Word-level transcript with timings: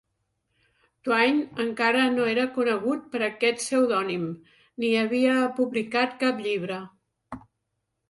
Twain 1.09 1.41
encara 1.63 2.07
no 2.15 2.25
era 2.31 2.47
conegut 2.57 3.05
per 3.13 3.23
aquest 3.29 3.63
pseudònim 3.63 4.27
ni 4.57 4.93
havia 5.05 5.39
publicat 5.63 6.21
cap 6.27 6.47
llibre. 6.49 6.85